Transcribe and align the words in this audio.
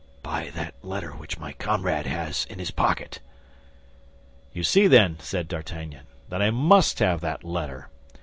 "By 0.23 0.49
that 0.55 0.73
letter 0.81 1.11
which 1.11 1.37
my 1.37 1.53
comrade 1.53 2.07
has 2.07 2.45
in 2.49 2.57
his 2.57 2.71
pocket." 2.71 3.19
"You 4.51 4.63
see, 4.63 4.87
then," 4.87 5.19
said 5.19 5.47
D'Artagnan, 5.47 6.07
"that 6.29 6.41
I 6.41 6.49
must 6.49 6.97
have 6.97 7.21
that 7.21 7.43
letter. 7.43 7.87